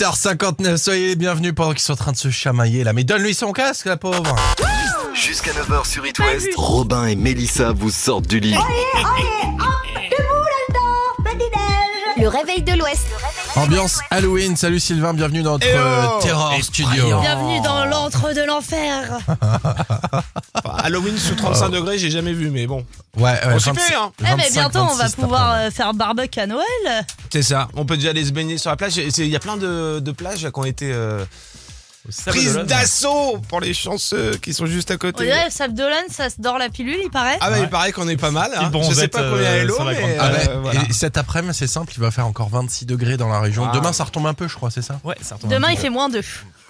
[0.00, 2.94] 8h59, soyez les bienvenus pendant qu'ils sont en train de se chamailler là.
[2.94, 4.34] Mais donne-lui son casque, la pauvre.
[5.12, 8.54] Jusqu'à 9h sur It West, Robin et Mélissa vous sortent du lit.
[12.16, 13.08] Le réveil de l'Ouest.
[13.56, 14.56] Ambiance Halloween.
[14.56, 17.20] Salut Sylvain, bienvenue dans notre Eh oh euh, Terror Studio.
[17.20, 19.18] Bienvenue dans l'antre de l'enfer.
[20.80, 22.84] Halloween sous 35 degrés, j'ai jamais vu, mais bon.
[23.16, 24.12] Ouais, ouais, On s'y 25 fait, hein.
[24.20, 26.64] Eh mais bientôt on va 26 pouvoir euh, faire barbecue à Noël.
[27.32, 27.68] C'est ça.
[27.76, 28.92] On peut déjà aller se baigner sur la plage.
[28.92, 31.24] C'est- Il y a plein de, de plages qui ont été euh,
[32.26, 35.24] prises d'assaut pour les chanceux qui sont juste à On côté.
[35.24, 37.36] dirait le sable d'Olonne, ça se dort la pilule, il paraît.
[37.40, 38.50] Ah bah il paraît qu'on est pas mal.
[38.56, 38.70] Hein.
[38.70, 40.30] Petite Je sais bronzette, pas combien euh, est l'eau, sur la mais grande euh, Ah
[40.32, 40.80] ouais, voilà.
[40.88, 43.66] Et cet après-midi, c'est simple, il va faire encore 26 degrés dans la région.
[43.68, 43.72] Ah.
[43.74, 44.98] Demain, ça retombe un peu, je crois, c'est ça?
[45.04, 45.50] Ouais, ça retombe.
[45.50, 46.20] Demain il fait moins 2.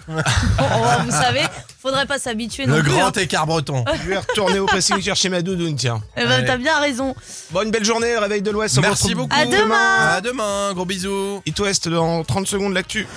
[0.07, 1.41] Vous savez,
[1.81, 2.91] faudrait pas s'habituer non Le plus.
[2.91, 3.21] grand hein.
[3.21, 3.85] écart breton.
[4.03, 6.01] Je vais retourner au pressing chercher ma doudoune, tiens.
[6.17, 7.15] Eh ben, t'as bien raison.
[7.51, 8.77] Bon, une belle journée, réveil de l'Ouest.
[8.77, 9.41] on Merci retrouve beaucoup.
[9.41, 10.07] À demain.
[10.15, 11.41] À demain, gros bisous.
[11.45, 13.07] It West dans 30 secondes, l'actu.